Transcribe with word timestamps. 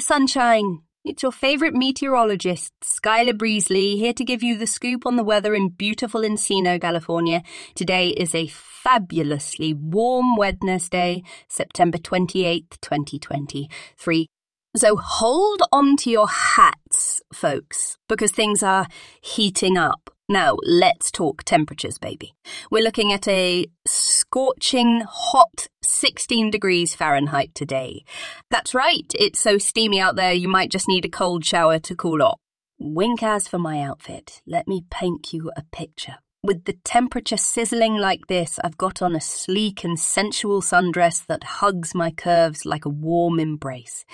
sunshine. 0.00 0.82
It's 1.04 1.22
your 1.22 1.32
favourite 1.32 1.74
meteorologist, 1.74 2.72
Skyler 2.82 3.36
Breezly, 3.36 3.96
here 3.96 4.12
to 4.12 4.24
give 4.24 4.42
you 4.42 4.58
the 4.58 4.66
scoop 4.66 5.06
on 5.06 5.16
the 5.16 5.24
weather 5.24 5.54
in 5.54 5.70
beautiful 5.70 6.20
Encino, 6.20 6.80
California. 6.80 7.42
Today 7.74 8.08
is 8.08 8.34
a 8.34 8.48
fabulously 8.48 9.72
warm 9.72 10.36
Wednesday, 10.36 11.22
September 11.48 11.98
28th, 11.98 12.80
2023. 12.80 14.26
So 14.76 14.96
hold 14.96 15.62
on 15.72 15.96
to 15.98 16.10
your 16.10 16.28
hats, 16.28 17.22
folks, 17.32 17.96
because 18.08 18.32
things 18.32 18.62
are 18.62 18.86
heating 19.22 19.78
up. 19.78 20.10
Now, 20.28 20.58
let's 20.62 21.10
talk 21.10 21.42
temperatures, 21.44 21.96
baby. 21.96 22.34
We're 22.70 22.84
looking 22.84 23.12
at 23.14 23.26
a 23.26 23.64
scorching 24.30 25.02
hot 25.08 25.68
16 25.82 26.50
degrees 26.50 26.94
Fahrenheit 26.94 27.54
today. 27.54 28.04
That's 28.50 28.74
right, 28.74 29.10
it's 29.18 29.40
so 29.40 29.56
steamy 29.56 29.98
out 30.00 30.16
there 30.16 30.34
you 30.34 30.48
might 30.48 30.70
just 30.70 30.86
need 30.86 31.06
a 31.06 31.08
cold 31.08 31.46
shower 31.46 31.78
to 31.78 31.96
cool 31.96 32.22
off. 32.22 32.38
Wink 32.78 33.22
as 33.22 33.48
for 33.48 33.58
my 33.58 33.80
outfit. 33.80 34.42
Let 34.46 34.68
me 34.68 34.84
paint 34.90 35.32
you 35.32 35.50
a 35.56 35.62
picture. 35.72 36.16
With 36.42 36.66
the 36.66 36.74
temperature 36.84 37.38
sizzling 37.38 37.96
like 37.96 38.26
this, 38.26 38.60
I've 38.62 38.76
got 38.76 39.00
on 39.00 39.16
a 39.16 39.20
sleek 39.20 39.82
and 39.82 39.98
sensual 39.98 40.60
sundress 40.60 41.24
that 41.26 41.44
hugs 41.44 41.94
my 41.94 42.10
curves 42.10 42.66
like 42.66 42.84
a 42.84 42.90
warm 42.90 43.40
embrace. 43.40 44.04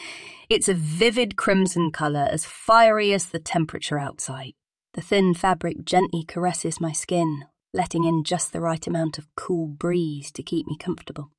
It's 0.48 0.68
a 0.68 0.74
vivid 0.74 1.34
crimson 1.34 1.90
colour, 1.90 2.28
as 2.30 2.46
fiery 2.46 3.12
as 3.12 3.26
the 3.26 3.40
temperature 3.40 3.98
outside. 3.98 4.52
The 4.92 5.00
thin 5.00 5.34
fabric 5.34 5.84
gently 5.84 6.22
caresses 6.22 6.80
my 6.80 6.92
skin, 6.92 7.46
letting 7.74 8.04
in 8.04 8.24
just 8.24 8.52
the 8.52 8.60
right 8.60 8.86
amount 8.86 9.18
of 9.18 9.26
cool 9.36 9.66
breeze 9.66 10.30
to 10.32 10.42
keep 10.42 10.66
me 10.66 10.76
comfortable. 10.78 11.30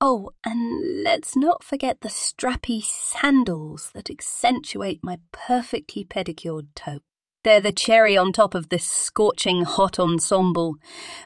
Oh, 0.00 0.30
and 0.44 1.02
let's 1.02 1.36
not 1.36 1.64
forget 1.64 2.00
the 2.00 2.08
strappy 2.08 2.82
sandals 2.82 3.90
that 3.94 4.10
accentuate 4.10 5.00
my 5.02 5.18
perfectly 5.32 6.04
pedicured 6.04 6.74
toe. 6.76 7.00
They're 7.44 7.60
the 7.60 7.72
cherry 7.72 8.16
on 8.16 8.32
top 8.32 8.54
of 8.54 8.68
this 8.68 8.84
scorching 8.84 9.62
hot 9.62 9.98
ensemble. 9.98 10.74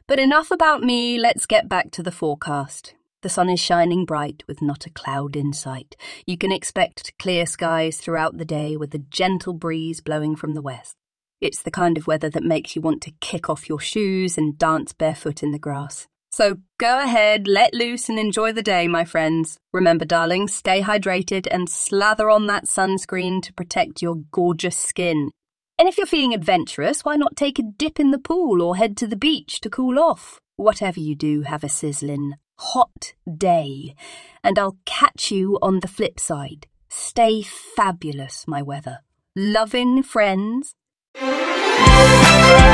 But 0.06 0.18
enough 0.18 0.50
about 0.50 0.82
me, 0.82 1.18
let's 1.18 1.46
get 1.46 1.68
back 1.68 1.90
to 1.92 2.02
the 2.02 2.12
forecast. 2.12 2.94
The 3.22 3.28
sun 3.28 3.48
is 3.48 3.60
shining 3.60 4.04
bright 4.04 4.42
with 4.48 4.60
not 4.60 4.86
a 4.86 4.90
cloud 4.90 5.36
in 5.36 5.52
sight. 5.52 5.96
You 6.26 6.36
can 6.36 6.52
expect 6.52 7.16
clear 7.18 7.46
skies 7.46 7.98
throughout 7.98 8.36
the 8.36 8.44
day 8.44 8.76
with 8.76 8.94
a 8.94 8.98
gentle 8.98 9.52
breeze 9.52 10.00
blowing 10.00 10.36
from 10.36 10.54
the 10.54 10.62
west. 10.62 10.96
It's 11.42 11.62
the 11.62 11.72
kind 11.72 11.98
of 11.98 12.06
weather 12.06 12.30
that 12.30 12.44
makes 12.44 12.76
you 12.76 12.82
want 12.82 13.02
to 13.02 13.10
kick 13.20 13.50
off 13.50 13.68
your 13.68 13.80
shoes 13.80 14.38
and 14.38 14.56
dance 14.56 14.92
barefoot 14.92 15.42
in 15.42 15.50
the 15.50 15.58
grass. 15.58 16.06
So 16.30 16.58
go 16.78 17.02
ahead, 17.02 17.48
let 17.48 17.74
loose, 17.74 18.08
and 18.08 18.16
enjoy 18.16 18.52
the 18.52 18.62
day, 18.62 18.86
my 18.86 19.04
friends. 19.04 19.58
Remember, 19.72 20.04
darling, 20.04 20.46
stay 20.46 20.82
hydrated 20.82 21.48
and 21.50 21.68
slather 21.68 22.30
on 22.30 22.46
that 22.46 22.66
sunscreen 22.66 23.42
to 23.42 23.52
protect 23.52 24.00
your 24.00 24.18
gorgeous 24.30 24.76
skin. 24.76 25.32
And 25.80 25.88
if 25.88 25.98
you're 25.98 26.06
feeling 26.06 26.32
adventurous, 26.32 27.04
why 27.04 27.16
not 27.16 27.34
take 27.34 27.58
a 27.58 27.64
dip 27.64 27.98
in 27.98 28.12
the 28.12 28.18
pool 28.18 28.62
or 28.62 28.76
head 28.76 28.96
to 28.98 29.08
the 29.08 29.16
beach 29.16 29.60
to 29.62 29.68
cool 29.68 29.98
off? 29.98 30.38
Whatever 30.54 31.00
you 31.00 31.16
do, 31.16 31.42
have 31.42 31.64
a 31.64 31.68
sizzling, 31.68 32.34
hot 32.60 33.14
day. 33.36 33.96
And 34.44 34.60
I'll 34.60 34.78
catch 34.86 35.32
you 35.32 35.58
on 35.60 35.80
the 35.80 35.88
flip 35.88 36.20
side. 36.20 36.68
Stay 36.88 37.42
fabulous, 37.42 38.46
my 38.46 38.62
weather. 38.62 39.00
Loving 39.34 40.04
friends, 40.04 40.74
Música 41.14 42.71